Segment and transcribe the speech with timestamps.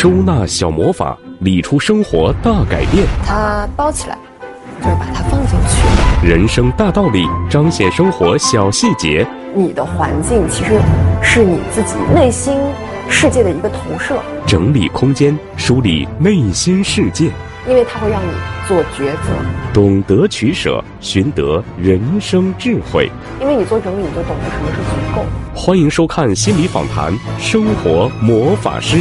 [0.00, 3.06] 收纳小魔法，理出生活大改变。
[3.22, 4.16] 它包起来，
[4.80, 6.26] 就是把它放进去。
[6.26, 9.28] 人生大道理，彰显生活小细节。
[9.54, 10.80] 你的环境其实
[11.20, 12.58] 是你自己内心
[13.10, 14.18] 世界的一个投射。
[14.46, 17.30] 整理空间，梳理内心世界。
[17.68, 18.30] 因为它会让你
[18.66, 19.34] 做抉择，
[19.74, 23.12] 懂得取舍，寻得人生智慧。
[23.38, 25.26] 因为你做整理，你就懂得什么是足够。
[25.54, 28.96] 欢迎收看心理访谈《生活魔法师》。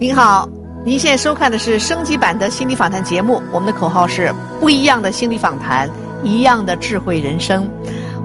[0.00, 0.48] 您好，
[0.84, 3.42] 您现在收看的是升级版的心理访谈节目。
[3.50, 5.90] 我们的口号是：不一样的心理访谈，
[6.22, 7.68] 一样的智慧人生。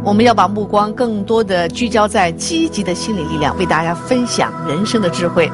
[0.04, 5.52] 我们要把目光更多的聚焦在积极的心理力量，为大家分享人生的智慧。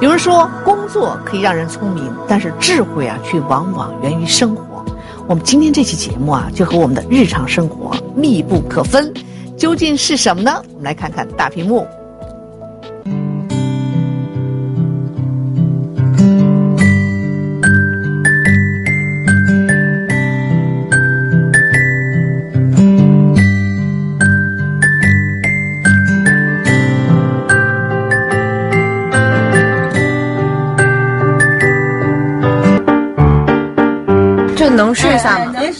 [0.00, 4.82] 有人说，工作可以让人聪明，但是智慧啊，却往往源于生活。
[5.28, 9.12] 我们今天这期节目啊，就和我们的日常生活密不可分。
[9.58, 10.62] 究竟是什么呢？
[10.70, 11.86] 我们来看看大屏幕。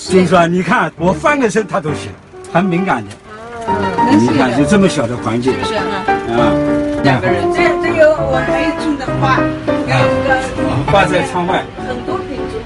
[0.08, 2.10] 就是说，你看我翻个身，他都行，
[2.52, 3.10] 很敏感的。
[4.10, 5.82] 你看，就这么小的环境，是啊，
[6.28, 6.52] 啊，
[7.02, 9.38] 两个人，这这有我可以种的花，
[9.88, 9.92] 啊，
[10.90, 12.60] 挂在窗外，很多可以种。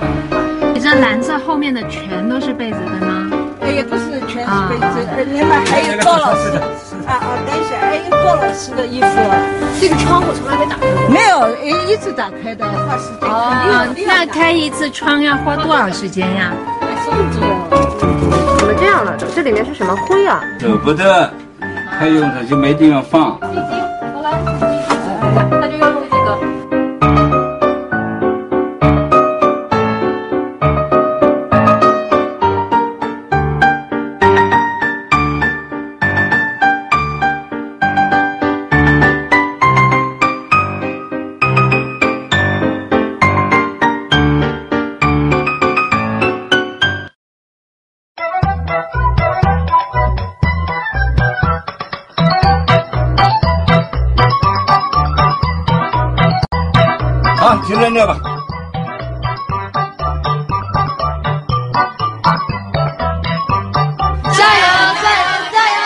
[0.72, 3.30] 你这蓝色后面的全都是被子的吗？
[3.60, 6.60] 哎呀，不是全是被子，另外还有赵老师的。
[7.06, 7.36] 啊啊，
[8.14, 9.06] 等一下，还有高老师的衣服。
[9.80, 11.08] 这个窗户从来没打开过。
[11.08, 13.28] 没有，一一直打开的，花时间。
[13.28, 16.52] 哦，那开一次窗要花多少时间呀？
[18.58, 19.16] 怎么这样了？
[19.34, 20.42] 这里面是什么灰啊？
[20.60, 21.30] 舍不得，
[21.98, 23.38] 太用它就没地方放。
[57.94, 58.06] 加油！
[64.32, 64.66] 加油！
[65.52, 65.82] 加油！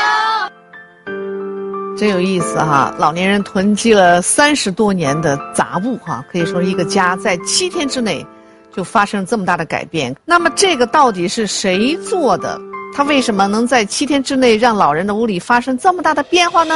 [1.99, 2.95] 真有意思哈！
[2.97, 8.27] 老年人囤积了三十多年的杂物哈，可以说一个家在七天之内
[8.75, 10.17] 就发生这么大的改变。
[10.25, 12.59] 那么这个到底是谁做的？
[12.97, 16.75] 他为什么能在七天之内让老人的屋里发生这么大的变化呢？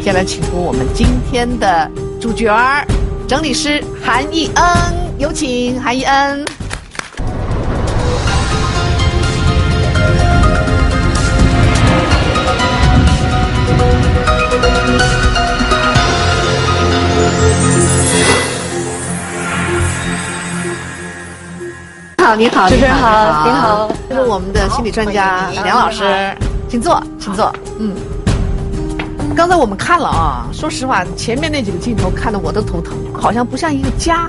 [0.00, 1.88] 接下来请出我们今天的
[2.20, 2.84] 主角儿。
[3.30, 4.66] 整理师韩义恩，
[5.16, 6.44] 有请韩义恩。
[22.18, 26.02] 好，你好，主持人好，您好，这是我们的心理专家梁老师，
[26.68, 27.94] 请坐，请坐，嗯。
[29.40, 34.28] 刚才我们看了啊，说实话，前面那几个镜头看得我都头疼，好像不像一个家，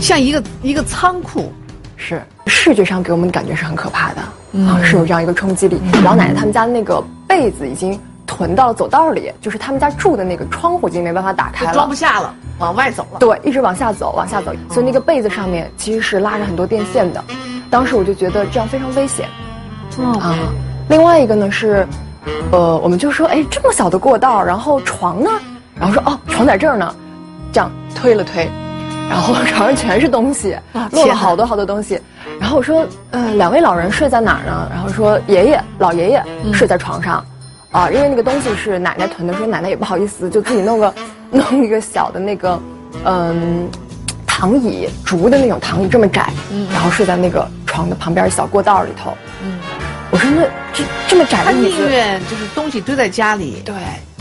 [0.00, 1.52] 像一个一个仓库。
[1.98, 4.22] 是视觉上给我们感觉是很可怕的
[4.62, 5.78] 啊，是有这样一个冲击力。
[6.02, 13.18] 老奶奶他们家那个被子已经囤到了走道里，就是他们家住的那个窗户已经没办法打开了，装不下了，往外走了。
[13.18, 17.22] 对，一直往下走，往下走，所以那个被子上面其实是拉着很多电线的。
[17.68, 19.28] 当时我就觉得这样非常危险。
[20.18, 20.34] 啊，
[20.88, 21.86] 另外一个呢是。
[22.50, 25.30] 呃，我们就说，哎，这么小的过道，然后床呢？
[25.78, 26.94] 然后说，哦，床在这儿呢，
[27.52, 28.48] 这样推了推，
[29.08, 30.56] 然后 床上全是东西，
[30.92, 32.00] 落了好多好多东西。
[32.40, 34.68] 然后我说，呃，两位老人睡在哪儿呢？
[34.72, 37.24] 然后说，爷爷老爷爷睡在床上，
[37.70, 40.94] 啊，因为那个东西是奶奶囤的，说奶奶也不好意思，就自己弄个
[41.30, 42.60] 弄一个小的那个，
[43.04, 43.68] 嗯，
[44.26, 46.32] 躺椅，竹的那种躺椅，这么窄，
[46.72, 49.12] 然后睡在那个床的旁边小过道里头。
[49.42, 49.58] 嗯。
[50.10, 53.74] 我说那这这么窄的椅子，他宁愿就是东西堆在家里，对，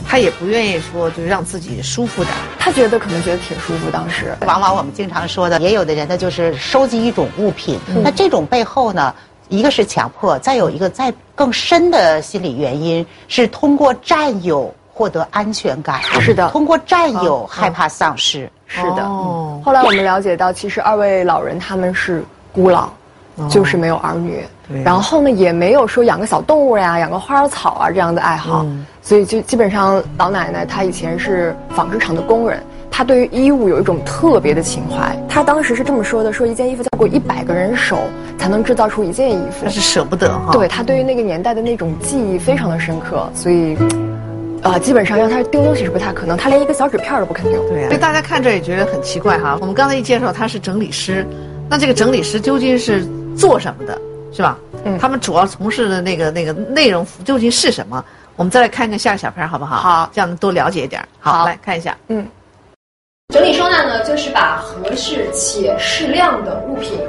[0.05, 2.35] 他也不愿意说就是让自己舒服点。
[2.59, 3.89] 他觉得可能觉得挺舒服。
[3.89, 9.15] 当时，往往我们经常说的，也有的人他就是收集一种物品，那这种背后呢，
[9.47, 16.01] 一个是强迫，再有一个再更深的心理原因是通过占有获得安全感。
[16.19, 18.49] 是的，通过占有害怕丧失。
[18.67, 19.07] 是的。
[19.63, 22.89] 后来我们了解到，其实二位老人他们是孤老。
[23.51, 24.43] 就是没有儿女，
[24.83, 28.65] 然后呢，也没有说养个小动物呀、养个花草啊这样的爱好，
[29.01, 32.61] 所以就基本上老奶奶她以前是纺织厂的工人，
[32.91, 35.17] 她对于衣物有一种特别的情怀。
[35.29, 37.97] 她当时是这么说的：说一件衣服要过一百个人手
[38.37, 40.51] 才能制造出一件衣服，那是舍不得哈。
[40.51, 43.77] 对他对于那个年代的那种记忆非常的深刻，所以，
[44.63, 47.63] 呃，基本上让他丢东西是不太可能，他连一个小纸片都不肯丢。
[47.69, 49.57] 对呀、所以大家看这也觉得很奇怪哈。
[49.61, 51.25] 我们刚才一介绍他是整理师，
[51.69, 53.05] 那这个整理师究竟是
[53.35, 54.01] 做什么的，
[54.37, 54.55] 是吧？
[54.85, 58.05] 嗯，他们主要从事的那个那个内容究竟是什么？
[58.35, 59.77] 我们再来看看下个小片好不好？
[59.77, 61.03] 好，这样多了解一点。
[61.19, 61.97] 好，来看一下。
[62.09, 62.23] 嗯，
[63.33, 66.99] 整理收纳呢，就是把合适且适量的物品，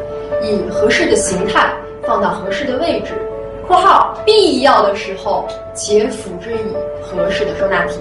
[0.43, 1.71] 以合适的形态
[2.07, 3.13] 放到合适的位置
[3.69, 6.73] （括号必要的时候且辅之以
[7.03, 8.01] 合适的收纳体）。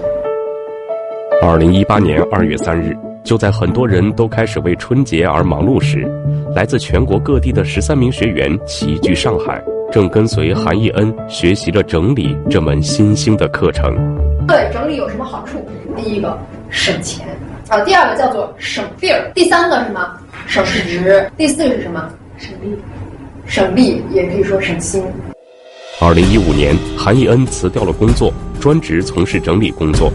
[1.44, 2.96] 二零一八年二月三日，
[3.28, 6.10] 就在很多人都开始为春节而忙碌时，
[6.54, 13.94] 来自全国各地的十三名学员齐聚上海，正跟随韩义恩学习着整理这门新兴的课程。
[14.46, 15.58] 对整理有什么好处？
[15.94, 16.38] 第一个，
[16.70, 17.28] 省钱
[17.68, 20.10] 啊；第二个叫做省地儿；第三个什么？
[20.46, 22.10] 省时；第四个是什么？
[22.38, 22.74] 省力。
[23.44, 25.04] 省力也可以说省心。
[26.00, 30.10] 二零一五年，韩义恩辞掉了工作，专职从事整理工作。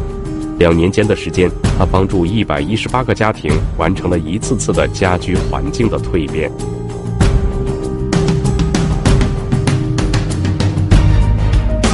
[0.63, 6.49] 两年间的时间，他帮助一百一十八个家庭完成了一次次的家居环境的蜕变。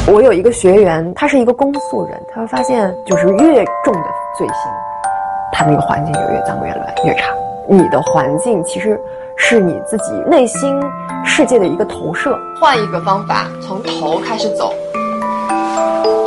[0.05, 4.05] 我有一个学员，他是一个公诉人，他会发现，就是越重的
[4.37, 4.71] 罪行，
[5.51, 7.33] 他那个环境就越脏越乱越差。
[7.67, 9.01] 你的环境其实
[9.35, 10.79] 是你自己内心
[11.25, 12.37] 世界的一个投射。
[12.61, 14.71] 换一个方法，从头开始走。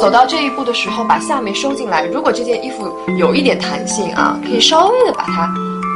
[0.03, 2.05] 走到这一步的时候，把下面收进来。
[2.07, 5.49] 如果这件衣服有一点弹性啊，可以稍微的把它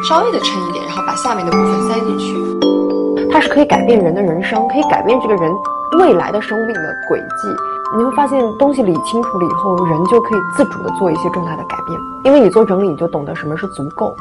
[0.08, 3.28] 稍微的撑一点，然后把下面的部分塞进去。
[3.32, 5.52] 它是可以改变人的人生，可以改变这个人
[5.98, 7.48] 未来的生命的轨迹。
[7.94, 11.98] 你会发现，东西理清楚了以后，人就可以自主的做一些重大的改变。
[12.24, 14.12] 因为你做整理，你就懂得什么是足够。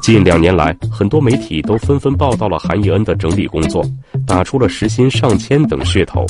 [0.00, 3.84] 近两年来，很多媒体都纷纷报道了韩义恩的整理工作，
[4.26, 6.24] 打出了时薪上千等噱头。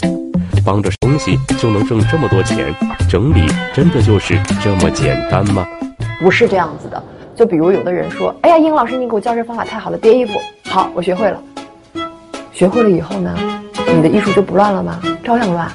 [0.65, 2.75] 帮着东西就能挣这么多钱，
[3.09, 5.65] 整理真的就是这么简单吗？
[6.21, 7.03] 不是这样子的。
[7.35, 10.33] 就比如有的人说：“哎呀，英老师，你给我教这方法太好了，叠衣服
[10.69, 11.41] 好，我学会了。”
[12.53, 13.35] 学会了以后呢，
[13.95, 15.01] 你的艺术就不乱了吗？
[15.25, 15.67] 照样乱，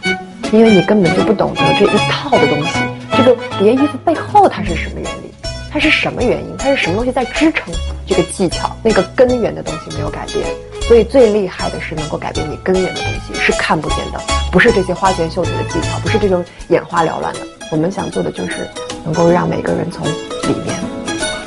[0.52, 2.74] 因为你根本就不懂得这一套的东西。
[3.18, 5.34] 这个叠衣服背后它是什么原理？
[5.72, 6.56] 它是什么原因？
[6.58, 7.74] 它是什么东西在支撑
[8.06, 8.76] 这个技巧？
[8.84, 10.46] 那个根源的东西没有改变。
[10.82, 14.22] 所以最厉害的是能够改变你根源的东西，是看不见的，
[14.52, 17.40] 不是这些花拳绣腿的技巧，不是这种眼花缭乱的。
[17.72, 18.70] 我们想做的就是
[19.04, 20.76] 能够让每个人从里面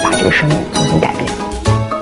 [0.03, 1.25] 把这个生命重新改变。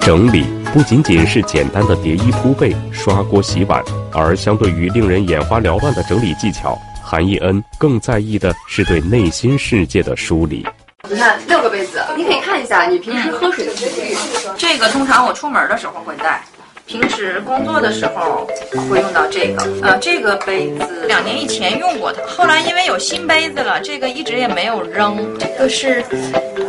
[0.00, 3.82] 整理不仅仅是简单的叠衣铺被、刷锅洗碗，
[4.16, 10.66] 而相对于令人眼花缭乱的整理技巧，韩义恩更在意的是对内心世界的梳理。
[11.08, 14.16] 你看六个杯子，你可以看一下你平时喝水的频率。
[14.56, 16.42] 这个通常我出门的时候会带。
[16.86, 18.46] 平时工作的时候
[18.88, 25.36] 会用到这个，呃，这个杯子两年以前用过它，后来因为有新杯子了，这个一直也没有扔。
[25.36, 26.04] 这个是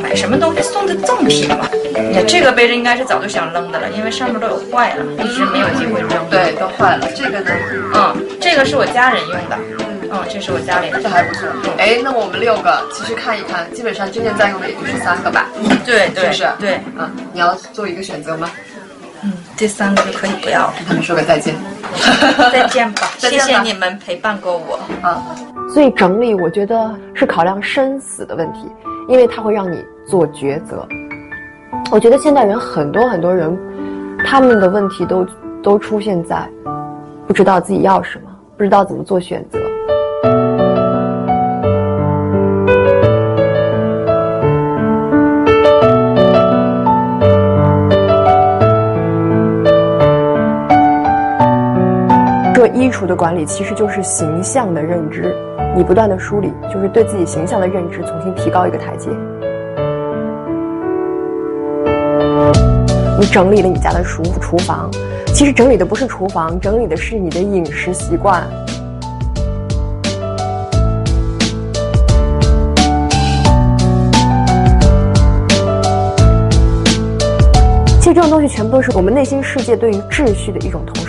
[0.01, 1.69] 买什么东西送的赠品吧？
[1.93, 6.27] 你看这个杯子应该是早就想扔的了，因为上面都有坏了，一直没有机会扔。
[6.31, 7.07] 对，都坏了。
[7.15, 7.51] 这个呢？
[7.93, 9.57] 嗯，这个是我家人用的。
[10.09, 11.47] 嗯，这是我家里的，这还不错。
[11.77, 15.47] 哎，那么我们六个其实看一看，基本上真正在用的也就是三个吧。
[15.85, 16.49] 对对，是不是？
[16.59, 18.49] 对，嗯，你要做一个选择吗？
[19.57, 20.73] 嗯，这三个就可以不要了。
[20.77, 21.55] 跟他们说个再见，
[22.51, 25.23] 再见吧，谢谢你们陪伴过我啊。
[25.73, 28.71] 所以整理，我觉得是考量生死的问题，
[29.09, 30.87] 因为它会让你做抉择。
[31.91, 33.57] 我觉得现代人很多很多人，
[34.25, 35.25] 他们的问题都
[35.63, 36.47] 都出现在
[37.27, 39.59] 不知道自己要什么，不知道怎么做选择。
[52.77, 55.35] 衣橱的管理其实就是形象的认知，
[55.75, 59.09] 你不断的梳理，就是对自己形象的认知重新提高一个台阶。
[63.19, 64.91] 你整理了你家的厨厨房，
[65.33, 68.47] 其实整理的不是厨房，整理的是你的饮食习惯。
[77.99, 81.06] 其实这种东西全部都是我们内心世界对于秩序的一种投。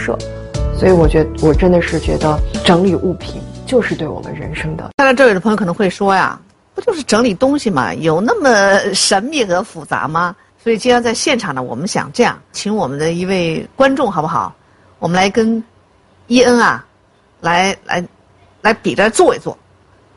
[0.78, 4.90] 所以我觉得，我真的是觉得整理物品就是对我们人生的。
[4.96, 6.40] 看到这里的朋友可能会说呀，
[6.72, 7.92] 不就是整理东西嘛？
[7.94, 10.36] 有那么神秘和复杂吗？
[10.62, 14.54] 所以今天在现场呢，我们想这样，请我们的一位观众好不好？
[15.00, 15.62] 我们来跟
[16.28, 16.86] 伊恩啊，
[17.40, 18.04] 来来
[18.62, 19.58] 来比着做一做，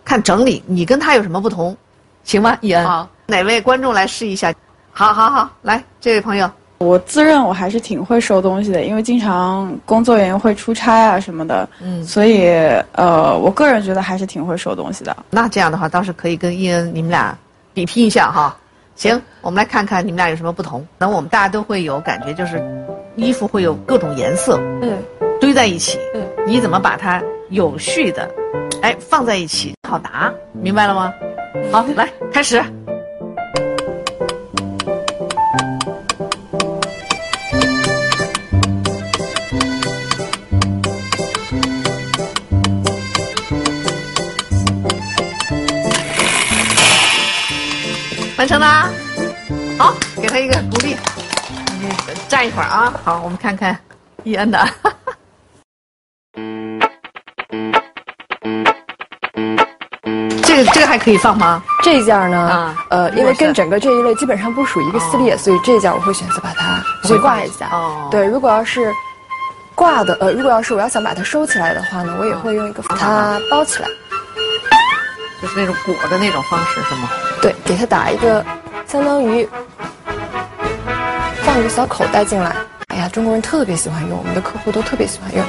[0.06, 1.76] 看整理你跟他有什么不同，
[2.24, 2.56] 行吗？
[2.62, 4.54] 伊恩，好，哪位观众来试一下？
[4.92, 6.48] 好好好，来这位朋友，
[6.82, 12.50] 我自认我还是挺会收东西的，因为经常工作原因会出差啊什么的，嗯，所以
[12.94, 15.16] 呃，我个人觉得还是挺会收东西的。
[15.30, 17.38] 那这样的话，倒是可以跟伊恩你们俩
[17.74, 18.58] 比拼一下哈。
[18.96, 20.86] 行，我们来看看你们俩有什么不同。
[20.98, 22.60] 那我们大家都会有感觉，就是
[23.16, 24.98] 衣服会有各种颜色，嗯，
[25.40, 28.30] 堆在一起，嗯，你怎么把它有序的，
[28.82, 31.14] 哎，放在一起好拿，明白了吗？
[31.72, 32.60] 好，来开始。
[48.42, 48.90] 完成啦，
[49.78, 50.98] 好，给他一个鼓励。
[52.28, 53.78] 站一会儿啊，好，我们看看
[54.24, 54.58] 伊恩的。
[60.42, 61.62] 这个这个还可以放吗？
[61.84, 62.40] 这一件呢？
[62.40, 67.70] 啊，呃，因为跟整个这一类基本上不属于一个系列，所以这一件我会选择把它会挂一下。
[67.72, 68.92] 哦，对，如果要是
[69.76, 73.90] 挂的，呃，如果要是我要想把它收起来的话呢，我也会用一个把它包起来。
[75.40, 77.08] 就是那种裹的那种方式是吗？
[77.42, 78.46] 对，给它打一个，
[78.88, 79.48] 相当于
[81.44, 82.56] 放一个小口袋进来。
[82.88, 85.44] 哎呀，中国人特别喜欢用，我们的客户都特别喜欢用，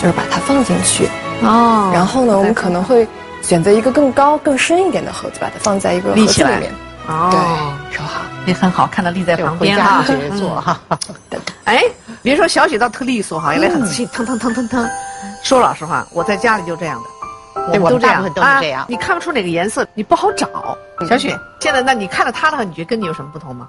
[0.00, 1.08] 就是把它放进去。
[1.42, 1.90] 哦。
[1.92, 3.06] 然后呢，我们可能会
[3.42, 6.72] 选择一个更高、更深一点的盒子，把它放在一个盒子里面。
[7.06, 7.28] 哦。
[7.30, 10.02] 对，收好，也很好，看到立在旁边哈。
[10.06, 10.80] 杰作哈。
[11.64, 11.84] 哎，
[12.22, 14.88] 别说小雪倒特利索哈，原来很自信，腾腾腾腾腾。
[15.42, 17.08] 说老实话，我在家里就这样的。
[17.70, 18.84] 对，我们大部分都是这样。
[18.88, 20.48] 你看不出哪个颜色，你不好找。
[21.08, 23.68] 小雪，现在那你看到它的话，你觉得跟你有什么不同吗？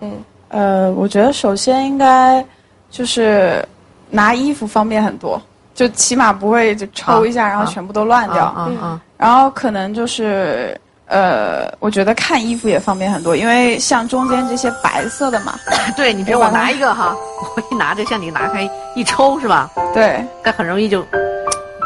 [0.00, 0.12] 嗯，
[0.48, 2.44] 呃，我觉得首先应该
[2.90, 3.66] 就是
[4.10, 5.40] 拿衣服方便很多，
[5.74, 8.54] 就起码不会就抽一下，然后全部都乱掉。
[8.58, 9.00] 嗯嗯。
[9.16, 15.58] 然后可能就是呃，我觉得看衣服也方便很多，因为像中间这些白色的嘛。
[15.96, 17.16] 对，你比如我拿一个哈，
[17.56, 19.68] 我一拿着像你拿开一抽是吧？
[19.92, 20.24] 对。
[20.44, 21.04] 但很容易就。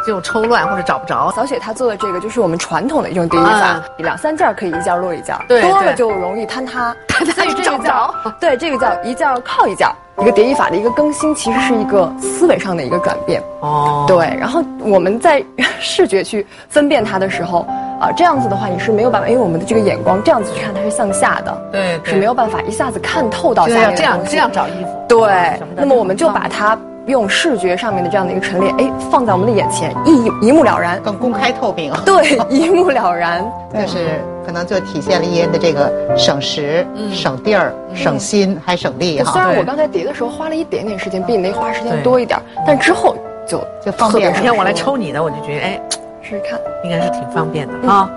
[0.06, 1.32] 就抽乱或者找不着。
[1.34, 6.94] 小雪她做的这个就是我们传统的一种叠衣法，两三件可以一件落一件，多了就容易坍塌。
[7.34, 9.88] 所以这个叫对，这个叫一件靠一件。
[10.18, 13.42] 一个叠衣法的一个更新，其实是一个思维上的一个转变。
[13.60, 14.18] 哦，对。
[14.38, 15.42] 然后我们在
[15.80, 17.66] 视觉去分辨它的时候，
[17.98, 25.04] 啊，这样子的话你是没有办法，因为我们的这个眼光这样子去看它是向下的，对，是没有办法一下子看透到下面的这样这样找衣服。
[25.08, 25.58] 对。
[25.74, 26.78] 那么我们就把它。
[27.06, 31.92] 用视觉上面的这样的一个陈列，哎，放在我们的眼前，一一目了然，更公开透明。
[32.06, 33.44] 对，一目了然，
[33.74, 39.32] 就是可能就体现了伊恩的这个省时、省地儿、省心还省力哈。
[39.32, 43.16] 虽然我刚才叠的时候花了一点点时间，比你那花时间多一点，但之后
[43.46, 44.32] 就就方便。
[44.32, 45.80] 今天我来抽你的，我就觉得哎，
[46.22, 48.08] 试试看，应该是挺方便的啊。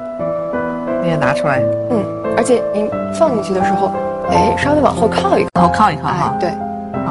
[1.02, 2.04] 你也拿出来，嗯，
[2.38, 3.92] 而且您放进去的时候，
[4.30, 6.52] 哎，稍微往后靠一靠，往后靠一靠哈，对。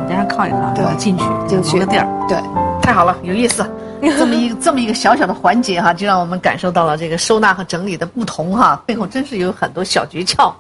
[0.05, 2.39] 往边上靠一靠，对，进去进去个地儿，对，
[2.83, 3.65] 太好了，有意思。
[4.19, 10.53] 这么一这么一个小小的环节哈，就让我们感受到了这个收纳和整理的不同哈，背后真是有很多小诀窍，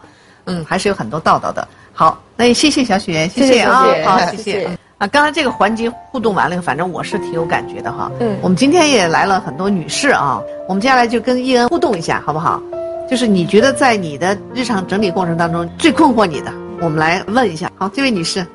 [0.46, 1.66] 嗯，还是有很多道道的。
[1.92, 5.06] 好，那也谢谢小雪，谢谢啊，好， 谢谢啊。
[5.08, 8.10] 刚才这个环节互动完了，反正我是挺有感觉的哈。
[8.18, 12.62] 嗯，我们今天也来了很多女士啊，我们接下来就跟伊恩互动一下，好不好？
[13.10, 17.70] 就是你觉得在你的日常整理过程当中最困惑你的，我们来问一下。
[17.76, 18.46] 好，这位女士。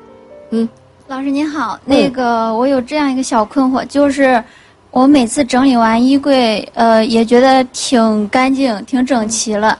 [0.52, 0.68] 嗯，
[1.10, 4.40] 老师您好，那个我有这样一个小困惑，就是
[4.92, 9.76] 我每次整理完衣柜，呃，也觉得挺干净、挺整齐了，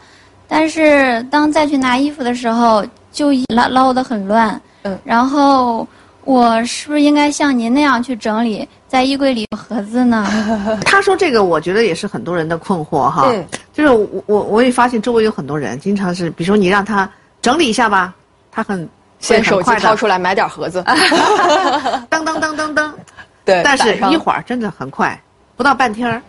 [0.49, 4.61] 但是当再去拿衣服的时候，就捞捞得很乱。
[4.83, 5.87] 嗯，然后
[6.25, 10.27] 我是不是应该像您那样去整理，在衣柜里盒子呢？
[10.85, 13.29] 他说这个，我觉得也是很多人的困惑哈。
[13.29, 17.09] 对，就是我我我也发现周围有很多人，经常是，比如说你让他
[17.41, 18.13] 整理一下吧，
[18.51, 18.89] 他很。
[19.21, 20.83] 先手机掏出来买点盒子，
[22.09, 22.95] 当当当当当，
[23.45, 25.19] 对，但是一会儿真的很快，
[25.57, 26.23] 不到半天儿，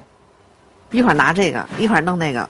[0.92, 2.48] 一会儿拿这个，一会儿弄那个，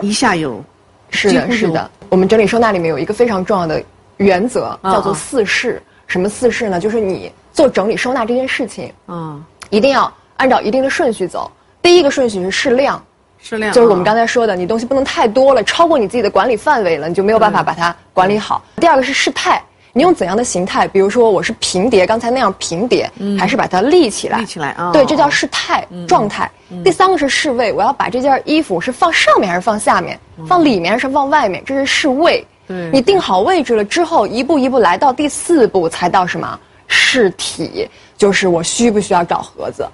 [0.00, 0.64] 一下有，
[1.10, 1.90] 是的，是的。
[2.08, 3.82] 我们整理收纳里面有一个非常重要的
[4.16, 5.82] 原则，叫做四式。
[6.06, 6.78] 什么四式呢？
[6.78, 11.50] 就是你做整理收纳这件事情，嗯，一定要按照一定的顺序走。
[11.80, 13.02] 第一个顺序是适量。
[13.38, 18.62] 适量就是我们刚才说的，你东西不能太多了，超过你自己的管理范围了，你就没有办法把它管理好。
[18.76, 19.60] 第二个是事态，
[19.94, 20.88] 你用怎样的形态？
[20.88, 24.38] 比如说我是平叠，刚才那样平叠，还是把它立起来？
[24.38, 24.90] 立起来啊！
[24.90, 26.50] 对，这叫事态状态。
[26.82, 30.18] 第三个是侍卫，我要把这件衣服是放上面还是放下面？
[30.46, 31.62] 放里面还是放外面？
[31.66, 32.46] 这是侍卫。
[32.90, 36.58] 你定好位置了之后，一步一步来到第四步，才到什么？
[36.86, 39.86] 试体，就是我需不需要找盒子？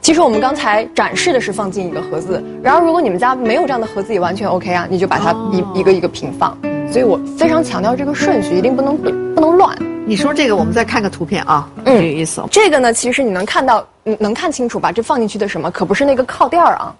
[0.00, 6.58] 其实我们刚才展示的是放进一个盒子，然后如果你们家没有这样的盒子也完全 OK 啊，你就把它一一个一个平放。
[6.90, 9.76] 所以我非常强调这个顺序一定不能不能乱。
[10.06, 12.42] 你说这个，我们再看个图片啊，嗯，有意思。
[12.50, 13.84] 这个呢，其实你能看到，
[14.18, 14.92] 能看清楚吧？
[14.92, 15.70] 这放进去的什么？
[15.70, 16.94] 可不是那个靠垫儿啊，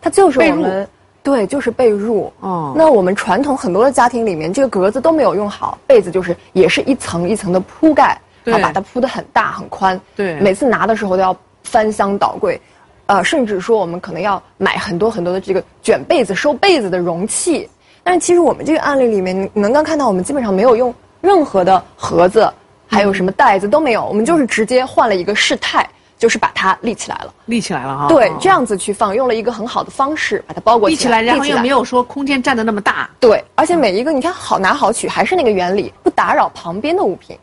[0.00, 0.86] 它就是我们
[1.22, 2.30] 对，就是被褥。
[2.40, 12.60] 哦，那我们传统很多的家庭里面，这个格子都没有用好，被子就是也是一层一层的铺盖，对，把它铺的很大很宽，对，每次拿的时候都要翻箱倒柜，
[13.06, 17.66] 呃，甚至说我们可能要买很多很多的这个卷被子、收被子的容器。
[18.02, 20.94] 但是其实我们这个案例里面，你能够看到我们基本上没有用。
[21.20, 22.50] 任何的盒子，
[22.86, 25.86] 还有什么袋子都没有，我们就是直接换了一个事态，
[26.18, 27.34] 就是把它立起来了。
[27.44, 28.08] 立起来了哈。
[28.08, 31.20] 对，这样子去放，用了一个很好的方式把它包裹起来。
[31.20, 33.10] 立起来，然后又没有说空间占的那么大。
[33.20, 37.36] 对，而且每一个你看好拿好取，还是那个原理，不打扰旁边的物品。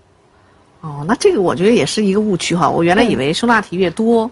[0.81, 2.67] 哦，那这个我觉得也是一个误区哈。
[2.67, 4.27] 我原来以为收纳体越多，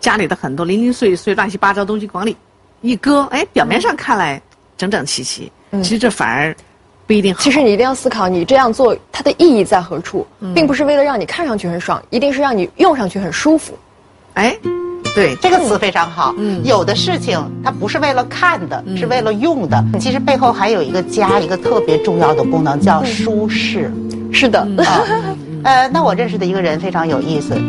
[0.00, 2.36] 家里的很多零零碎碎、乱七八糟东西往里
[2.80, 4.42] 一搁，哎，表面上看来
[4.76, 5.50] 整整齐齐，
[5.82, 6.54] 其实这反而。
[7.06, 7.40] 不一定好。
[7.42, 10.24] 其实你一定要思考，你这样做它的意义在何处，
[10.54, 13.76] 并不是为了让你看上去很爽，一定是让你用上去很舒服。
[14.34, 14.56] 哎，
[15.12, 16.32] 对，这个词非常好。
[16.38, 19.84] 嗯，有的事情它不是为了看的，是为了用的。
[19.98, 23.92] 其实背后还有一个家一个特别重要的功能，叫舒适。
[24.32, 24.60] 是的。
[24.60, 25.02] 啊，
[25.64, 27.60] 呃，那我认识的一个人非常有意思，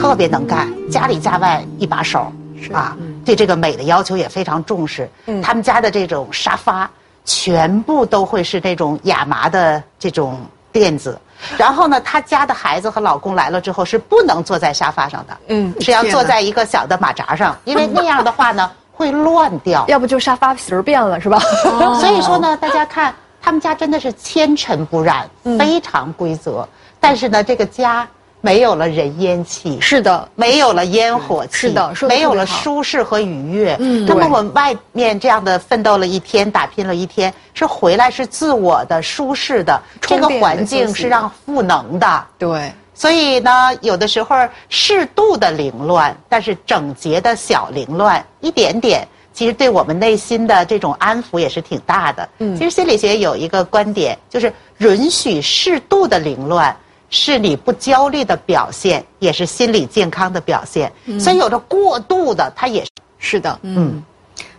[0.00, 2.32] 特别能干，家里家外一把手，
[2.62, 5.10] 是啊，对这个美的要求也非常重视。
[5.26, 6.88] 嗯，他们家的这种沙发。
[7.24, 10.40] 全部都会是那种亚麻的这种
[10.70, 11.18] 垫子，
[11.56, 21.38] 然后呢，她家的孩子和老公来了之后是不能坐在沙发上的，嗯，是要坐在一个小的马扎上，因为那样的话呢会乱掉， 要不就沙发皮儿变了是吧？
[22.00, 25.28] 所以说呢，大家看他们家真的是纤尘不染，
[25.58, 26.68] 非常规则，
[27.00, 28.06] 但是呢，这个家。
[28.44, 33.74] 没有了人烟气，是的，没有了烟火气，是的，没有了舒适和愉悦。
[33.80, 42.26] 嗯，那么我们外面这样的奋斗了一天，打拼了一天，是回来是自我的舒适的，这个环境是让赋能的。
[42.36, 44.36] 对，所以呢，有的时候
[44.68, 52.28] 适度的凌乱，但是整洁的小凌乱，一点点，其实对我们内心的这种安抚也是挺大的。
[52.40, 56.76] 嗯，其实心理学有一个观点，就是允许适度的凌乱。
[57.14, 60.92] 是你不焦虑的表现，也是心理健康的表现。
[61.20, 62.84] 所以有着过度的，它也
[63.18, 63.56] 是的。
[63.62, 64.02] 嗯，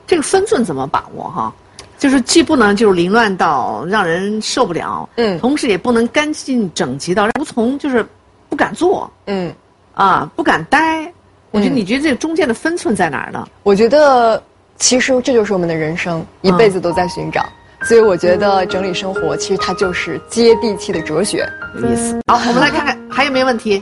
[0.08, 1.54] 这个分寸怎么把握哈？
[2.00, 8.06] 就是既不能就是凌乱到让人受不了，嗯，同时也不能干净整齐到无从就是
[8.48, 9.54] 不敢做，嗯，
[9.94, 11.12] 啊不敢待。
[11.52, 13.46] 我觉得你觉得这个中间的分寸在哪儿呢？
[13.64, 14.42] 我觉得
[14.78, 17.46] 其实这就是我们的人生，一辈子都在寻找。
[17.86, 22.20] 所以我觉得整理生活，其实它就是接地气的哲学，有意思。
[22.26, 23.82] 好，我们来看看还有没有问题。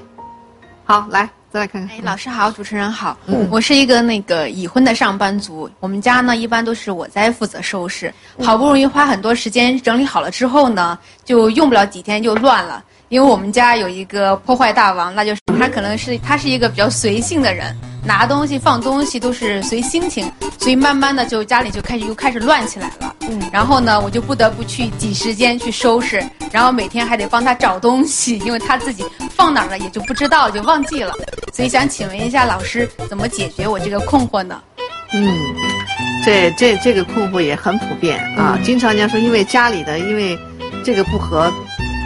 [0.83, 1.97] 好，来再来看看。
[1.97, 3.17] 哎，老师好，主持人好。
[3.27, 8.13] 嗯，我是一个那个已婚的上班族，我们家呢一般都是我在负责收拾。
[8.41, 12.83] 好不容易花很多时间整理好了之后呢，就用不了几天就乱了。
[13.13, 17.71] 因为我们家有一个破坏大王，那就是他可能是他是一个比较随性的人。
[18.03, 23.15] 拿东西放东西都是随心情，所以慢慢的就家里就开始又开始乱起来了。
[23.29, 31.13] 嗯，然后呢，我就不得不去挤时间去收拾，然后每天还得帮他找东西，因为他自己放哪儿了也就不知道，就忘记了。
[31.53, 34.59] 所以想请问一下老师，怎么解决我这个困惑呢？
[35.13, 35.31] 嗯，
[36.25, 40.35] 这这这个困惑也很普遍啊，经常人家说因为家里的因为
[40.83, 41.53] 这个不和。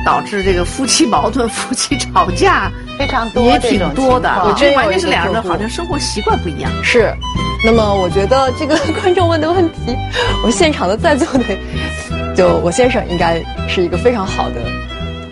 [0.06, 4.30] 导致这个夫妻矛盾、夫妻吵架非常多，也挺多的。
[4.46, 6.72] 我觉得关键是两个人好像生活习惯不一样。
[6.84, 7.14] 是，
[7.66, 9.96] 那么我觉得这个 观众问的问题，
[10.44, 14.56] 我现场的在座的，就我先生应该是一个非常好的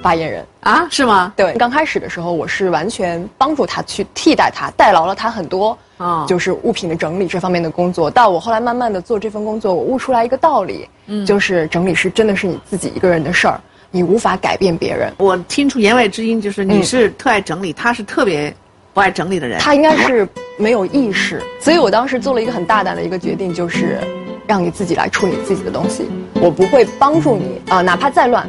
[0.02, 0.88] 发言人啊？
[0.92, 1.34] 是吗？
[1.36, 8.12] 对，刚开始的时候我是完全帮助他去替代他，代劳了他很多啊，就是物品的整理这方面的工作。
[8.12, 13.60] 到我后来慢慢的做这份工作，我悟出来一个道理，嗯，就是整理是真的是你自己一个人的事儿。
[13.96, 15.10] 你无法改变别人。
[15.18, 18.54] 我听出言外之音，就是你是特爱整理，他是特别
[18.94, 19.58] 不爱整理的人。
[19.60, 20.28] 他应该是
[20.58, 23.98] 没有意识，所以我当时做了一个很大胆的一个决定，就是
[24.46, 26.04] 让你自己来处理自己的东西，
[26.42, 28.46] 我不会帮助你啊，哪怕再乱，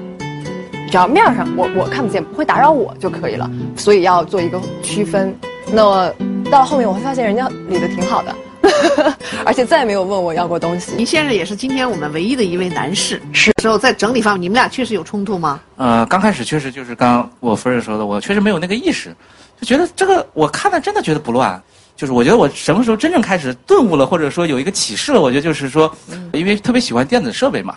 [0.91, 3.49] 只要面上我我看不见，不会打扰我就可以了。
[3.77, 5.33] 所以要做一个区分。
[5.71, 6.13] 那
[6.51, 8.35] 到后面，我会发现人家理的挺好的。
[9.45, 10.93] 而且再也没有问我要过东西。
[10.97, 13.21] 您先生也是今天我们唯一的一位男士。
[13.33, 13.53] 是。
[13.61, 15.61] 时候在整理方面，你们俩确实有冲突吗？
[15.77, 19.15] 呃，刚开始确实就是刚我夫人说的，我确实没有那个意识，
[19.61, 21.61] 就觉得这个我看了真的觉得不乱。
[21.97, 25.91] 就是我觉得我什么时候真正开始顿悟了，或者说有一个启示了，我觉得就是说，
[26.33, 27.77] 因为特别喜欢电子设备嘛，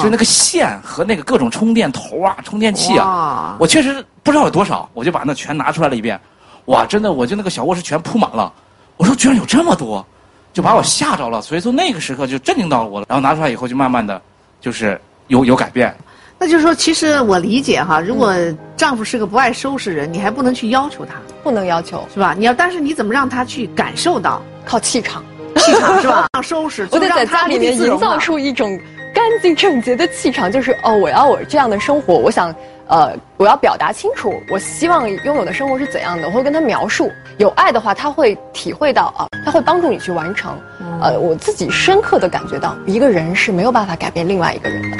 [0.00, 6.20] 就那个线和那个各种充电头啊、充电器啊，我确实不知道有多少，我就把那全拿出来了一遍。
[6.64, 8.52] 哇，真的，我就那个小卧室全铺满了。
[8.96, 10.04] 我说居然有这么多。
[10.52, 13.06] 就把我吓着了，所以从那个时刻就震惊到了我了。
[13.08, 14.20] 然后拿出来以后，就慢慢的，
[14.60, 15.94] 就是有有改变。
[16.38, 18.34] 那就是说，其实我理解哈，如果
[18.76, 22.34] 丈夫是个不爱收拾人，你还不能去要求他，不能要求，是吧？
[22.36, 25.22] 你要，但是你怎么让他去感受到靠气场，
[25.56, 26.26] 气场是吧？
[26.32, 28.78] 让收拾，我得在家里面营造出一种
[29.12, 32.54] 干净整洁的气场，就是哦，我要我这样的生活，我想，
[32.86, 37.10] 呃，我要表达清楚，我希望拥有的生活是怎样的，我会跟他描述。
[37.38, 40.58] 有爱的话，他会体会到啊，他会帮助你去完成。
[41.00, 44.96] 呃，我自己深刻的感觉到，一个人是没有办法改变另外一个人的，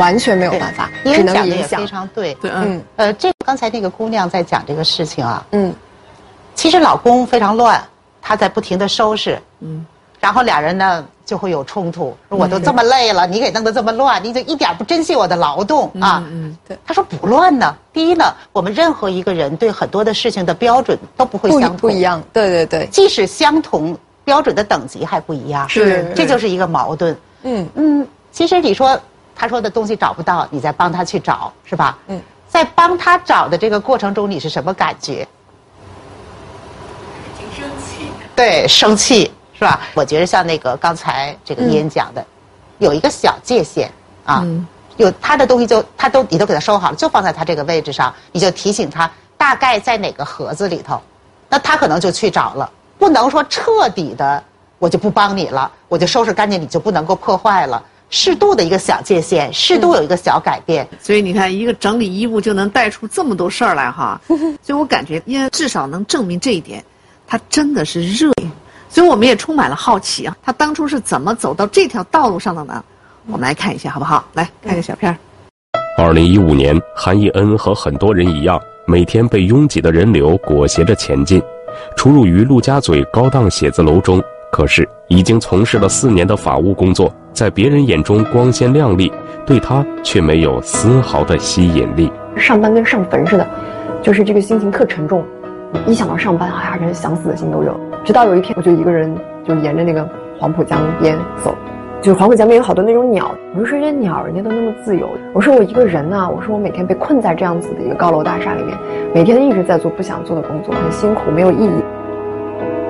[0.00, 1.80] 完全没有办法，只能影响。
[1.80, 5.72] 非常对，对，嗯，呃，这刚才那个姑娘在讲这个事情啊，嗯，
[6.56, 7.80] 其实老公非常乱，
[8.20, 9.86] 他在不停的收拾，嗯，
[10.22, 23.98] 然后俩人呢就会有冲突，我都这么累了，你给弄得这么乱，你就一点不珍惜我的劳动啊，嗯，对，他说不乱呢，第一呢，我们任何一个人对很多的事情的标准都不会相同，不一样，对对对，即使相同。
[24.24, 27.18] 标准的等级还不一样，是，这就是一个矛盾。
[27.42, 28.96] 嗯嗯，其实你说
[29.34, 31.98] 他说的东西找不到，你再帮他去找，是吧？
[32.06, 35.26] 嗯，在帮他找的这个过程中，你是什么感觉？
[37.36, 38.06] 挺生气。
[38.36, 39.32] 对，生气
[39.62, 39.80] 是吧？
[39.94, 42.26] 我觉得像那个刚才这个烟讲的，
[42.78, 43.88] 有一个小界限
[44.24, 44.44] 啊，
[44.96, 51.00] 有他的东西就他都你都给他收好了，就放在他这个位置上，你就提醒他大概在哪个盒子里头，
[51.48, 52.68] 那他可能就去找了。
[52.98, 54.42] 不能说彻底的，
[54.80, 57.80] 我就不帮你了，我就收拾干净，你就不能够破坏了。
[58.10, 60.86] 适度的一个小界限，适度有一个小改变。
[61.00, 64.20] 所以你看，一个整理衣物就能带出这么多事儿来哈。
[64.26, 66.84] 所以我感觉，因为至少能证明这一点，
[67.26, 68.32] 他真的是热。
[68.92, 72.84] 所以我们也充满了好奇啊，他当初是怎么走到这条道路上的呢？
[73.26, 74.22] 我们来看一下好不好？
[74.34, 75.16] 来看个小片儿。
[75.96, 81.42] 二零一五年，韩义恩和很多人一样，每天被拥挤的人流裹挟着前进。
[81.96, 89.10] 出入于陆家嘴高档写字楼中，可是已经从事了四年的法务工作，在别人眼中光鲜亮丽，
[89.46, 92.12] 对他却没有丝毫的吸引力。
[92.36, 93.48] 上班跟上坟似的，
[94.02, 95.24] 就是这个心情特沉重，
[95.86, 97.80] 一想到上班，哎呀，人想死的心都有。
[98.04, 101.54] 直到有一天，我就一个人就沿着那个黄浦江边走。
[102.00, 108.76] 就是黄浦江边有好多那种鸟，我就说这些鸟人家都那么自由，我说我一个人呢，我说我每天被困在这样子的一个高楼大厦里面，
[109.14, 111.84] 每天一直在做不想做的工作，很辛苦，没有意义。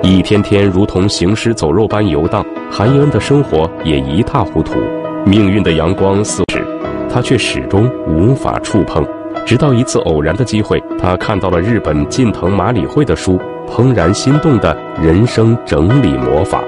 [0.01, 4.79] 一天天如同行尸走肉般游荡，韩一恩的生活也一塌糊涂。
[5.27, 6.65] 命运的阳光似是，
[7.07, 9.05] 他却始终无法触碰。
[9.45, 16.63] 直到一次偶然的机会，他看到了日本近藤麻里惠的书，怦然心动的人生整理魔法。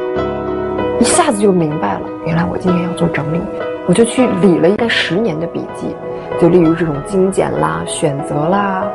[0.99, 3.39] 一下子就明白了，原来我今天要做整理，
[3.85, 5.93] 我就去理了一个十年的笔记，
[6.39, 8.85] 就例如这种精简啦、选择啦，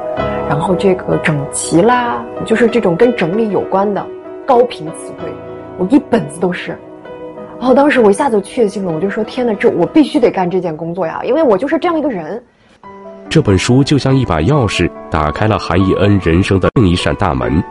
[0.49, 4.05] 然后这个整齐啦，就是这种跟整理有关的
[4.47, 5.31] 高频词汇，
[5.79, 6.71] 我一本子都是。
[7.59, 12.43] 然后当时我一下子确信了，我就说：天哪，这我必须得干这件工作呀，因为我就是这样一个人。
[13.29, 17.63] 这本书就像一把钥匙，打开了韩义恩人生的另一扇大门。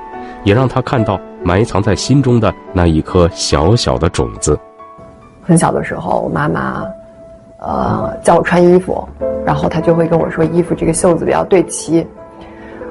[0.43, 4.57] 也让他看到埋藏在心中的那一颗小小的种子。
[5.41, 6.85] 很小的时候，我妈妈，
[7.59, 9.07] 呃，叫我穿衣服，
[9.45, 12.05] 然后她就会跟我说：“衣服这个袖子要对齐。”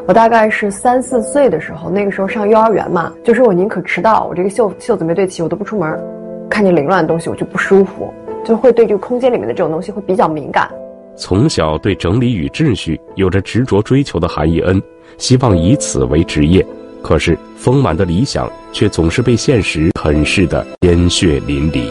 [0.06, 6.00] 我大概是三四岁的时候，那个时候上幼儿园嘛，就是我宁可迟到，我这个袖袖子没对齐，我都不出门。
[6.48, 10.68] 看见凌乱的东西，我就不舒服，就会对这个空间里面的这种东西会比较敏感。
[11.14, 14.82] 从小对整理与秩序有着执着追求的韩义恩，
[15.18, 16.66] 希望以此为职业。
[17.02, 21.90] 可是，丰满的理想却总是被现实啃噬的鲜血淋漓。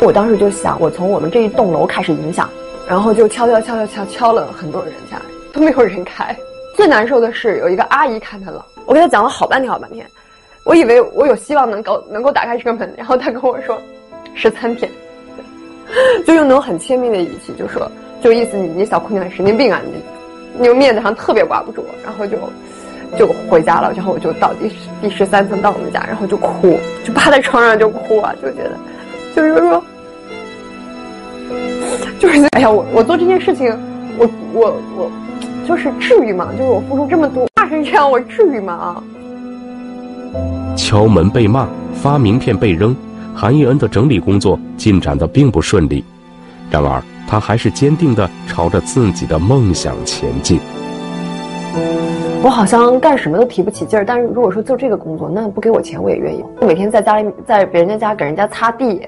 [0.00, 2.48] 我当时就想，我从我们这一栋楼开始影响，
[2.86, 5.20] 然后就敲敲敲敲敲敲了很多人家，
[5.52, 6.36] 都没有人开。
[6.76, 10.06] 最难受的是，有一个阿姨看见了，我给她讲了好半天好半天，
[10.64, 13.80] 我以为我有希望能够 能够打开这个门，然后她跟我说，
[14.34, 14.90] 十三天，
[16.26, 17.90] 就用那种很亲密的语气就说，
[18.22, 20.00] 就意思你你小姑娘神经病啊，你，
[20.58, 22.36] 你就面子上特别挂不住，然后就。
[23.18, 24.70] 就回家了，然后我就到第
[25.00, 28.72] 第十三层到我们家，然后就哭，就趴在床上就哭啊，就觉得，
[29.36, 29.84] 就是说，
[32.18, 33.76] 就是哎呀，我我做这件事情，
[34.18, 35.10] 我我我，
[35.68, 36.48] 就是至于吗？
[36.52, 39.02] 就是我付出这么多，骂成这样，我至于吗？
[40.74, 42.96] 敲门被骂，发名片被扔，
[43.34, 46.02] 韩义恩的整理工作进展的并不顺利，
[46.70, 50.58] 然而他还是坚定的朝着自己的梦想前进。
[52.44, 56.44] 我好像干什么都提不起劲儿，但是如果说做这个工作，那不给我钱我也愿意。
[56.60, 59.00] 每天在家里，在别人家给人家擦地，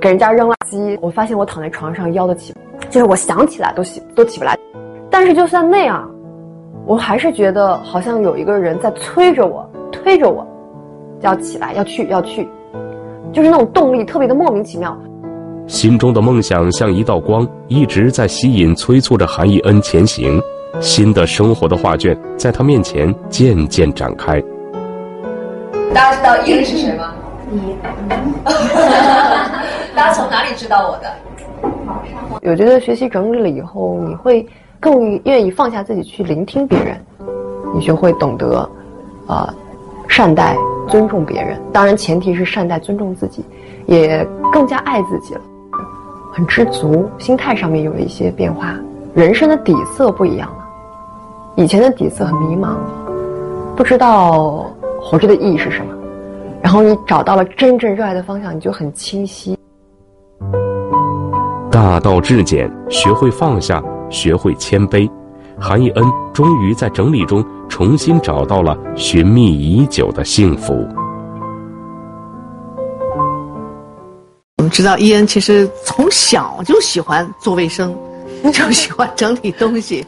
[0.00, 0.98] 给人家扔垃圾。
[1.00, 2.52] 我发现我躺在床上腰都起，
[2.90, 4.56] 就是我想起来都起都起不来。
[5.10, 6.08] 但是就算那样，
[6.84, 10.46] 我还是觉得好像有一个人在催着我，推着我，
[11.22, 12.46] 要起来，要去，要去，
[13.32, 14.96] 就是那种动力特别的莫名其妙。
[15.66, 20.40] 心中的梦想像一道光，一直在吸引、催促着韩义恩前行。
[20.80, 24.42] 新的生活的画卷在他面前渐渐展开。
[25.94, 27.12] 大家知道伊人是谁吗？
[27.50, 27.76] 你
[29.94, 31.10] 大家从哪里知道我的？
[32.42, 34.46] 我觉得学习整理了以后，你会
[34.78, 37.00] 更愿意放下自己去聆听别人，
[37.74, 38.68] 你学会懂得，
[39.26, 39.48] 呃，
[40.08, 40.56] 善待、
[40.88, 41.58] 尊重别人。
[41.72, 43.44] 当然，前提是善待、尊重自己，
[43.86, 45.40] 也更加爱自己了，
[46.32, 48.74] 很知足，心态上面有了一些变化，
[49.14, 50.65] 人生的底色不一样了。
[51.58, 52.76] 以前的底色很迷茫，
[53.74, 55.94] 不知道活着的意义是什么，
[56.62, 59.56] 然后你找到了真正热爱的方向，你就很清晰。
[61.70, 65.10] 大道至简，学会放下，学会谦卑，
[65.58, 70.86] 韩义恩终于在整理中重新找到了寻觅已久的幸福。
[74.58, 77.96] 我们知道伊恩其实从小就喜欢做卫生，
[78.52, 80.04] 就喜欢整理东西。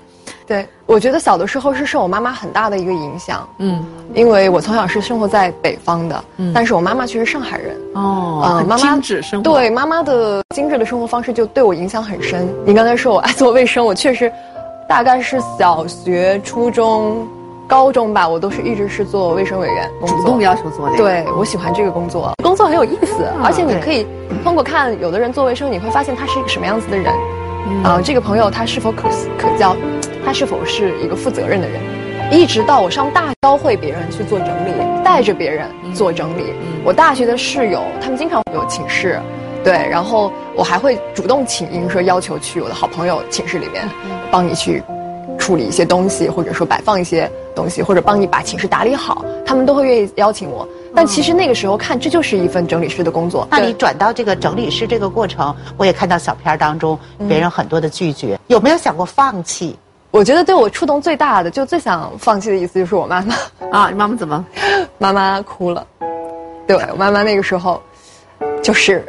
[0.46, 3.46] 对，我觉得小的时候是受我妈妈很大的一个影响。
[3.58, 7.76] 嗯，因为我从小是生活在北方的，嗯，但是我妈妈却是上海人。
[7.92, 9.52] 哦，妈妈精致生活。
[9.52, 12.48] 对，妈妈的精致的生活方式就对我影响很深。
[12.64, 14.32] 你刚才说我爱做卫生，我确实，
[14.88, 17.28] 大概是小学、初中、
[17.66, 20.96] 高中吧，我都是一直是做卫生委员，主动要求做的。
[20.96, 24.06] 对，我喜欢这个工作，工作很有意思，而且你可以
[24.42, 27.12] 通过看有的人做卫生，你会发现他是一个什么样子的人。
[27.84, 29.02] 啊，这个朋友他是否可
[29.36, 29.76] 可交？
[30.24, 31.80] 他是否是一个负责任的人？
[32.30, 36.52] 一直到我上大教会别人去做整理，带着别人做整理。
[36.84, 39.18] 我大学的室友，他们经常会有寝室，
[39.64, 43.88] 对，然后我还会主动请缨说要求去我的好朋友寝室里面，
[44.30, 44.82] 帮你去
[45.38, 50.68] 处理一些东西，或者说摆放一些东西，或者帮你把寝室打理好，他们都会愿意邀请我。
[50.94, 53.48] 但其实那个时候看，这就是一份整理师的工作。
[53.50, 59.78] 那你转到这个整理师这个过程，我也看到小片当中别人很多的拒绝，有没有想过放弃？
[60.10, 63.34] 我觉得对我触动最大的，就最想放弃的意思，就是我妈妈
[63.70, 63.88] 啊。
[63.90, 64.44] 你妈妈怎么？
[64.98, 65.86] 妈妈哭了。
[66.66, 67.82] 对我妈妈那个时候，
[68.62, 69.04] 就是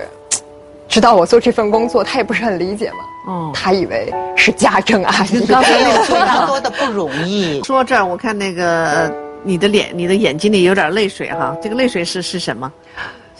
[0.87, 2.97] 知道我做这份工作，她也不是很理解嘛。
[3.27, 3.51] 哦。
[3.53, 5.45] 她以为是家政阿姨。
[5.47, 7.61] 刚才那个非常多的不容易。
[7.65, 9.11] 说这儿，我看那个
[9.43, 11.55] 你的脸，你的眼睛里有点泪水哈。
[11.61, 12.71] 这个泪水是是什么？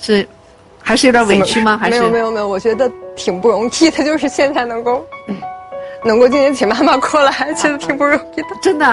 [0.02, 0.26] 是
[0.82, 1.78] 还是有点委屈吗？
[1.78, 2.48] 还是没有没有没有？
[2.48, 5.06] 我觉得挺不容易的，就是现在能够。
[6.04, 8.86] 能够今天请妈妈过来，其实挺不容易的，真的。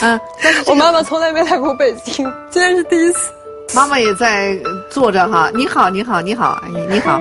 [0.00, 3.30] 嗯，但是 我妈妈从来没来过北京，今天是第一次。
[3.74, 4.58] 妈妈也在
[4.90, 7.20] 坐着哈，你好，你好，你好，你好。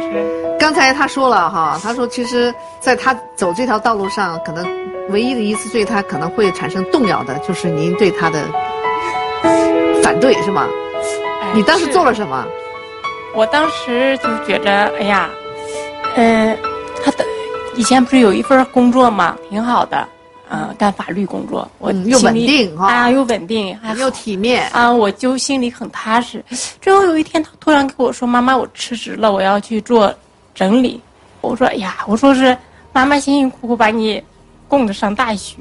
[0.59, 4.65] 刚才她说了哈，她说其实在她走这条道路上，可能
[5.09, 8.43] 唯一的一次对她可能会产生动摇的，就是您对她的
[10.03, 10.67] 反对，是吗？
[11.53, 12.45] 你当时做了什么？
[13.33, 15.29] 我当时就觉着，哎呀，
[16.15, 16.57] 嗯。
[17.75, 19.37] 以前不是有一份工作吗？
[19.49, 20.07] 挺好的，
[20.49, 26.43] 嗯，干法律工作，我又稳定啊，又稳定，还又体面啊，我就心里很踏实。
[26.81, 30.13] 最后有一天，他突然跟我说：“妈妈，我辞职了，我要去做
[30.53, 31.01] 整理。”
[31.39, 32.55] 我说：“哎呀，我说是
[32.91, 34.21] 妈妈辛辛苦苦把你
[34.67, 35.55] 供着上大学，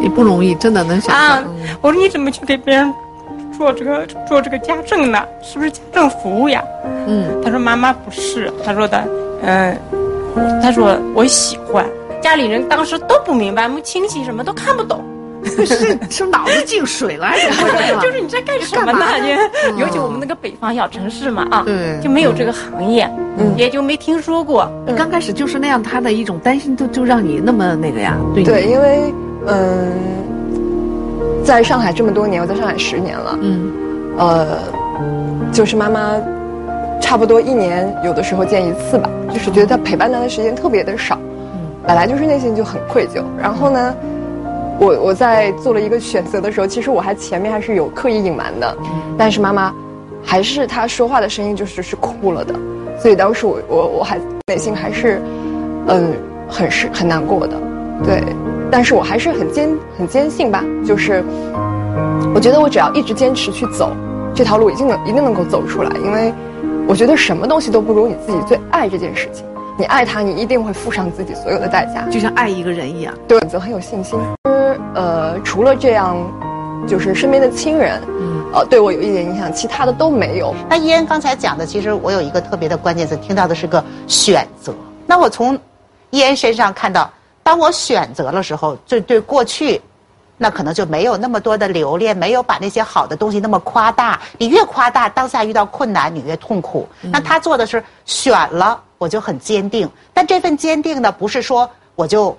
[0.00, 1.44] 你不容易，真的能想象。”
[1.80, 2.92] 我说：“你怎么去给别人？”
[3.60, 6.64] 做这个做这个家政呢，是不是家政服务呀？
[7.06, 9.06] 嗯，他说妈妈不是，他说的，
[9.42, 9.76] 嗯，
[10.62, 11.84] 他说我喜欢。
[12.22, 15.04] 家里人当时都不明白，我们亲戚什么都看不懂，
[15.44, 18.00] 是是脑子进水了还是什么？
[18.00, 19.04] 就是你在干什么呢？
[19.22, 19.28] 你
[19.78, 21.62] 尤其我们那个北方小城市嘛，啊，
[22.02, 23.06] 就没有这个行业，
[23.58, 24.72] 也就没听说过。
[24.96, 28.16] 刚开始就是那样，他的一种担心，就就让你那么那个呀？
[28.34, 29.12] 对，因为
[29.46, 30.29] 嗯。
[31.50, 33.36] 在上海这么多年，我在上海十年了。
[33.42, 33.72] 嗯，
[34.16, 34.46] 呃，
[35.50, 36.14] 就是妈妈，
[37.00, 41.18] 差不多一年有的时候见一次吧，就是觉得她陪伴她的时间特别的少。
[41.54, 43.20] 嗯，本来就是内心就很愧疚。
[43.36, 43.92] 然后呢，
[44.78, 48.76] 我我在做了一个选择的时候，其实我还前面还是有刻意隐瞒的。
[48.82, 49.74] 嗯，但是妈妈
[50.22, 52.54] 还是她说话的声音就是是哭了的，
[52.96, 55.20] 所以当时我我我还内心还是
[55.88, 56.12] 嗯
[56.48, 57.56] 很是很难过的，
[58.04, 58.22] 对。
[58.70, 61.24] 但是我还是很坚很坚信吧，就是
[62.32, 63.92] 我觉得我只要一直坚持去走
[64.32, 65.90] 这条路，一定能一定能够走出来。
[66.04, 66.32] 因为
[66.86, 69.44] 我觉得什么东西都不如你自己最爱这件事情。
[69.76, 73.12] 你爱他，你一定会付上自己所有的代价，就像爱一个人一样。
[73.26, 74.18] 对，则很有信心。
[74.94, 76.16] 呃，除了这样，
[76.86, 78.00] 就是身边的亲人，
[78.52, 80.54] 呃，对我有一点影响，其他的都没有。
[80.68, 84.72] 那伊恩刚才讲的，其实我有一个特别的关键词，听到的是个选择。
[85.06, 85.58] 那我从
[86.10, 87.10] 伊恩身上看到。
[87.50, 89.82] 当我选择的时候，就对过去
[90.36, 94.20] 那可能就没有那么多的留恋，没有把那些好的东西那么夸大。
[94.38, 96.88] 你越夸大，当下遇到困难，你越痛苦。
[97.00, 99.90] 那他做的是选了，我就很坚定。
[100.14, 102.38] 但这份坚定呢，不是说我就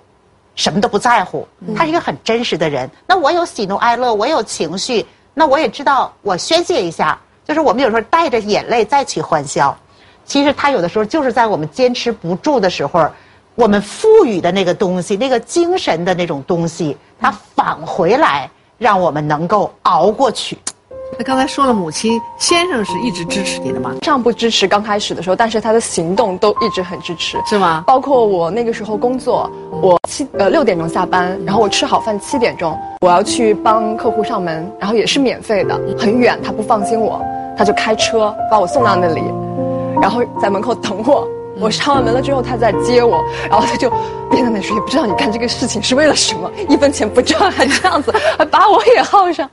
[0.56, 1.46] 什么都不在乎。
[1.76, 2.90] 他是一个很真实的人。
[3.06, 7.20] 那我有喜怒哀乐，我有情绪，那我也知道我宣泄一下。
[7.46, 9.78] 就是我们有时候带着眼泪再去欢笑。
[10.24, 13.10] 其实他有的时候就是在我们坚持不住的时候。
[13.56, 20.58] 我们赋予的那个东西，那个精神的那种东西，它返回来，让我们能够熬过去。
[21.18, 23.94] 那刚才说了，母亲先生是一直支持你的吗？
[24.04, 27.84] 上不支持刚开始的时候，但是他的行动都一直很支持，是吗？
[27.86, 37.22] 包括我那个时候工作，我七呃六点钟下班，然后我吃好饭七点钟，我要去帮客户上门，然后也是免费的，很远，他不放心我，
[37.58, 39.22] 他就开车把我送到那里，
[40.02, 41.28] 然后在门口等我。
[41.58, 43.90] 我上完门了之后，他再接我，然后他就
[44.30, 49.50] 边在那说，也不知道你干这个事情是为了什么，一分钱不赚，还这样子，还把我也耗上。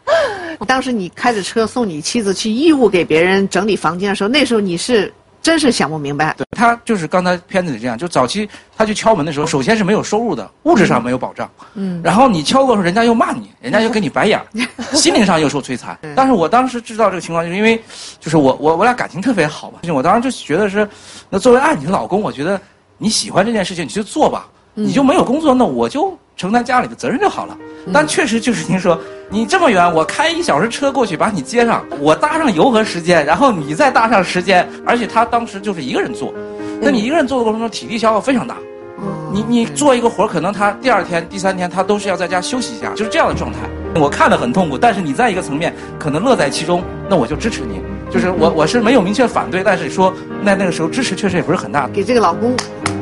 [0.67, 5.13] 当时你开着车送你妻子去义务给别人整理房间的时候，那时候你是。
[5.49, 14.39] 真是想不明白，对他就是刚才片子里这样，就早期他去敲门的时候，首先是没有收入的，物质上没有保障，嗯，然后你敲过时候，人家又骂你， 人家又给你白眼，
[14.93, 15.99] 心灵上又受摧残。
[16.15, 17.83] 但是我当时知道这个情况，就是因为，
[18.21, 20.87] 就是我我我俩感情特别好嘛，我当时就觉得是，
[21.31, 22.61] 那作为爱你的老公，我觉得
[22.99, 26.15] 你喜欢这件事情，你去做吧，你就没有工作，那我就。
[26.39, 27.59] 承担家里的责任就好了，
[27.93, 28.97] 但确实就是您说，
[29.29, 36.33] 你这么远，我开一小时车过去把你接上，我搭上油和时间，然后你再搭上时间，而且他当时就是一个人做，
[36.81, 38.57] 那你一个人做的过程中体力消耗非常大，
[39.33, 43.59] 你你做一个活可能他第二天、第三天他都是要在家休息一下，就是这样的状态。
[44.01, 47.81] 我看得很痛苦，但是你在一个层面可能乐在其中，那我就支持你。
[48.11, 51.87] 就是我我是没有明确反对，但是说那那个时候支持确实也不是很大。
[51.89, 52.57] 给这个老公。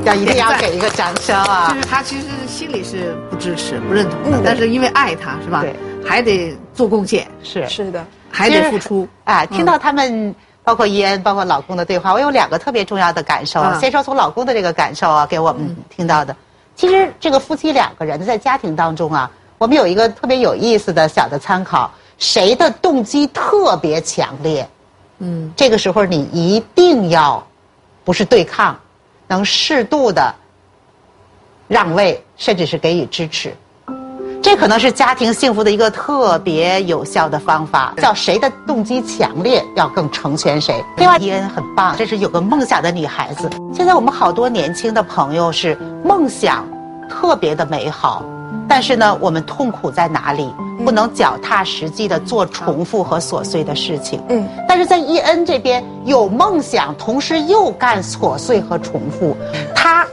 [0.07, 1.69] 要一定要给一个掌声啊！
[1.75, 5.61] 就是他其实心里是不支持、不认同的，但是因为爱他，是吧？
[5.63, 9.07] 对，还得做贡献，是是的，还得付出。
[9.25, 13.63] 哎，听到他们包括伊恩、包括老公的对话，我有两个特别重要的感受。
[13.81, 16.35] 先说从老公的这个感受啊，给我们听到的。
[16.77, 24.69] 其实这个夫妻两个人在家庭当中啊，我们有一个特别有意思的小的参考：谁的动机特别强烈？
[25.19, 27.45] 嗯，这个时候你一定要
[28.05, 28.79] 不是对抗。
[29.29, 30.35] 能适度的
[31.69, 33.53] 让位，甚至是给予支持，
[34.43, 37.93] 这可能是家庭幸福的一个特别有效的方法。
[37.97, 40.85] 叫谁的动机强烈，要更成全谁。
[40.99, 43.51] 另外，伊恩很棒，这是有个梦想的女孩子。
[43.75, 46.65] 现在我们好多年轻的朋友是梦想
[47.09, 48.25] 特别的美好，
[48.69, 50.53] 但是呢，我们痛苦在哪里？
[50.85, 54.23] 不能脚踏实地的做重复和琐碎的事情。
[54.29, 59.35] 嗯，但是在伊恩这边有梦想，同时又干琐碎和重复，
[59.75, 60.07] 他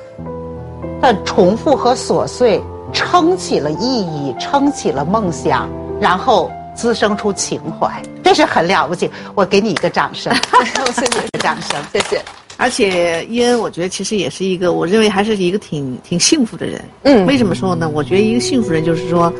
[1.01, 2.63] 的重复和琐碎
[2.93, 5.67] 撑起了意义，撑起了梦想，
[5.99, 9.11] 然后滋生出情怀，这是很了不起。
[9.35, 10.33] 我给你一个掌声，
[10.95, 12.23] 谢谢掌声，谢谢。
[12.57, 16.81] 而且伊恩，我觉得其实也是一个，我认为还是一个挺挺幸福的人。
[17.03, 17.89] 嗯，为什么说呢？
[17.89, 19.33] 我觉得一个幸福人就是说。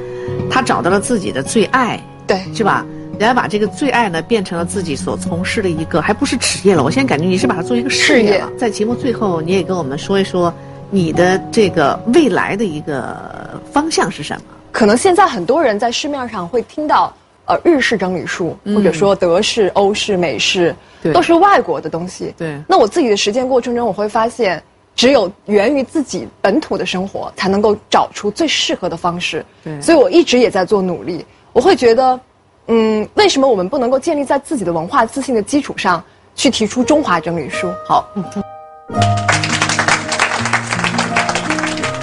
[0.50, 2.86] 他找到了自己的最爱，对，是吧？
[3.20, 6.84] 然后把这个最爱呢变成了自己所从事的一个，还不是职业了。
[6.84, 8.50] 我现在感觉你是把它做一个事业了。
[8.58, 10.52] 在节目最后，你也跟我们说一说
[10.90, 14.44] 你的这个未来的一个方向是什么？
[14.72, 17.14] 可能现在很多人在市面上会听到，
[17.46, 20.76] 呃，日式整理术，或者说德式、欧式、美式，
[21.14, 22.34] 都是外国的东西。
[22.38, 22.62] 对。
[22.68, 24.62] 那我自己的实践过程中，我会发现。
[24.96, 29.44] 只有源于自己本土的生活，才能够找出最适合的方式。
[29.64, 31.26] 对，所以我一直也在做努力。
[31.52, 32.20] 我会觉得，
[32.68, 36.02] 嗯，为什么我们不能够建立在自己的文化自信的基础上，
[36.36, 37.74] 去提出中华整理术？
[37.88, 38.08] 好。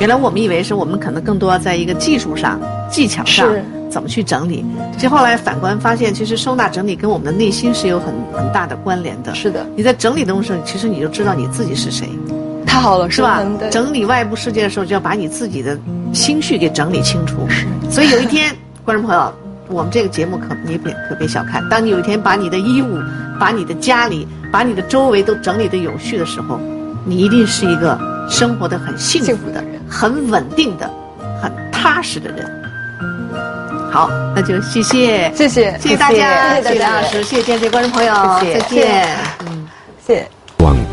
[0.01, 2.59] 原来我们以为是我们可能更多在一个技术上、
[2.91, 3.47] 技巧上
[3.91, 9.35] 怎么去整理，其实后来反观发现，其实收纳整理跟我们的内心是有很很大的关联的。
[9.35, 12.09] 是的，你在整理的时候，其实你就知道你自己是谁。
[12.67, 13.45] 太好了，是吧？
[13.71, 15.79] 整理外部世界的时候，就要把你自己的
[16.15, 17.47] 心绪给整理清楚。
[17.51, 19.31] 是，所以有一天，观众朋友，
[19.69, 22.99] 我们这个节目可你别可别小看，当你有一天把你的衣物、
[23.39, 26.59] 把你的家里、把你的周围都整理的有序的时候，
[27.05, 27.99] 你一定是一个
[28.31, 30.89] 生活的很幸福的人，很稳定的、
[31.43, 32.49] 很踏实的人。
[33.91, 39.09] 好，那就谢谢，谢谢，谢谢大家，谢谢梁老师，谢谢电视观众朋友，再见。
[39.41, 39.69] 嗯，
[40.07, 40.29] 谢谢。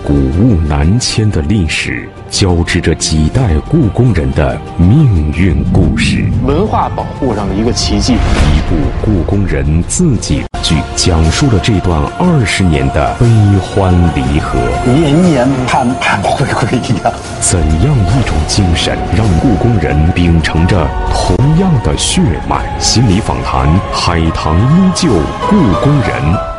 [0.04, 6.24] 古物南迁的历史，交织着几代故宫人的命运故事。
[6.46, 10.44] 文化保护上的一个奇迹，一部故宫人自己。
[10.68, 13.26] 剧，讲述了这段二十年的悲
[13.62, 14.60] 欢离合。
[14.86, 17.12] 年年盼盼回归呀。
[17.40, 22.66] 怎样一种精神，让故宫人秉承着同样的血脉？
[22.80, 25.08] 心理访谈，海棠依旧
[25.50, 26.57] 故宫人。